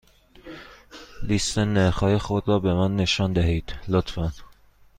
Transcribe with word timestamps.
لیست 1.23 1.57
نرخ 1.57 1.99
های 1.99 2.17
خود 2.17 2.47
را 2.47 2.59
به 2.59 2.73
من 2.73 2.95
نشان 2.95 3.33
دهید، 3.33 3.73
لطفا. 3.87 4.31